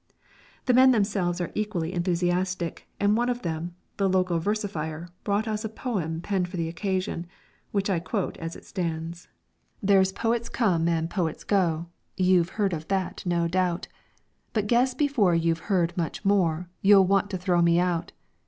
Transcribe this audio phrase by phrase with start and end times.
[0.65, 5.63] The men themselves are equally enthusiastic, and one of them, the local versifier, brought us
[5.63, 7.27] a poem penned for the occasion,
[7.71, 9.27] which I quote as it stands:
[9.83, 11.85] _"There's poets come and poets go,
[12.17, 13.89] You've heard of that no doubt,
[14.53, 18.11] But guess before you've heard much more You'll want to throw me out.